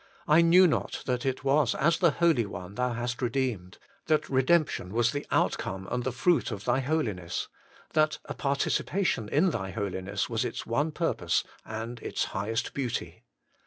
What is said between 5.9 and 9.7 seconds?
and the fruit of Thy Holiness; that a participation in Thy